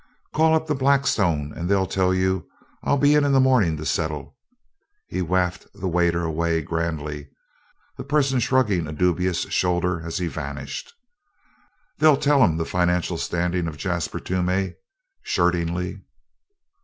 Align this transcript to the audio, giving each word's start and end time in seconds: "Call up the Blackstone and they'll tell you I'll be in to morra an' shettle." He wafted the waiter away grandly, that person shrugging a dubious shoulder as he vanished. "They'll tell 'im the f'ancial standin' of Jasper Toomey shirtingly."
"Call 0.33 0.55
up 0.55 0.65
the 0.65 0.73
Blackstone 0.73 1.53
and 1.55 1.69
they'll 1.69 1.85
tell 1.85 2.11
you 2.11 2.49
I'll 2.81 2.97
be 2.97 3.13
in 3.13 3.21
to 3.21 3.39
morra 3.39 3.67
an' 3.67 3.77
shettle." 3.77 4.33
He 5.05 5.21
wafted 5.21 5.69
the 5.79 5.87
waiter 5.87 6.23
away 6.23 6.63
grandly, 6.63 7.27
that 7.99 8.09
person 8.09 8.39
shrugging 8.39 8.87
a 8.87 8.93
dubious 8.93 9.41
shoulder 9.53 10.01
as 10.03 10.17
he 10.17 10.25
vanished. 10.25 10.91
"They'll 11.99 12.17
tell 12.17 12.43
'im 12.43 12.57
the 12.57 12.65
f'ancial 12.65 13.19
standin' 13.19 13.67
of 13.67 13.77
Jasper 13.77 14.19
Toomey 14.19 14.73
shirtingly." 15.23 16.01